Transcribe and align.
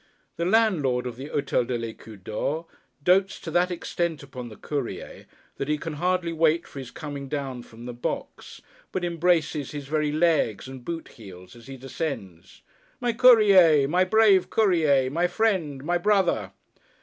The 0.35 0.45
landlord 0.45 1.05
of 1.05 1.15
the 1.15 1.29
Hôtel 1.29 1.67
de 1.67 1.77
l'Ecu 1.77 2.17
d'Or, 2.17 2.65
dotes 3.03 3.39
to 3.39 3.51
that 3.51 3.69
extent 3.69 4.23
upon 4.23 4.49
the 4.49 4.55
Courier, 4.55 5.27
that 5.57 5.67
he 5.67 5.77
can 5.77 5.93
hardly 5.93 6.33
wait 6.33 6.65
for 6.65 6.79
his 6.79 6.89
coming 6.89 7.27
down 7.29 7.61
from 7.61 7.85
the 7.85 7.93
box, 7.93 8.63
but 8.91 9.05
embraces 9.05 9.73
his 9.73 9.85
very 9.87 10.11
legs 10.11 10.67
and 10.67 10.83
boot 10.83 11.07
heels 11.09 11.55
as 11.55 11.67
he 11.67 11.77
descends. 11.77 12.63
'My 12.99 13.13
Courier! 13.13 13.87
My 13.87 14.03
brave 14.03 14.49
Courier! 14.49 15.11
My 15.11 15.27
friend! 15.27 15.83
My 15.83 15.99
brother! 15.99 16.51